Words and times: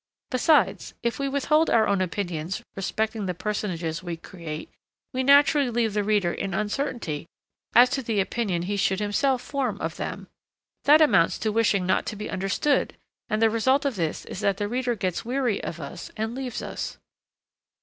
Besides, 0.31 0.95
if 1.03 1.19
we 1.19 1.29
withhold 1.29 1.69
our 1.69 1.87
own 1.87 2.01
opinions 2.01 2.63
respecting 2.75 3.27
the 3.27 3.35
personages 3.35 4.01
we 4.01 4.17
create, 4.17 4.71
we 5.13 5.21
naturally 5.21 5.69
leave 5.69 5.93
the 5.93 6.03
reader 6.03 6.33
in 6.33 6.55
uncertainty 6.55 7.27
as 7.75 7.87
to 7.91 8.01
the 8.01 8.19
opinion 8.19 8.63
he 8.63 8.77
should 8.77 8.99
himself 8.99 9.43
form 9.43 9.79
of 9.79 9.97
them. 9.97 10.27
That 10.85 11.01
amounts 11.03 11.37
to 11.37 11.51
wishing 11.51 11.85
not 11.85 12.07
to 12.07 12.15
be 12.15 12.31
understood, 12.31 12.97
and 13.29 13.43
the 13.43 13.51
result 13.51 13.85
of 13.85 13.95
this 13.95 14.25
is 14.25 14.39
that 14.39 14.57
the 14.57 14.67
reader 14.67 14.95
gets 14.95 15.23
weary 15.23 15.63
of 15.63 15.79
us 15.79 16.09
and 16.17 16.33
leaves 16.33 16.63
us.' 16.63 16.97